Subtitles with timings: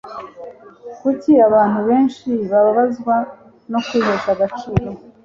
[1.01, 3.15] Kuki abantu benshi bababazwa
[3.71, 4.89] no kwihesha agaciro?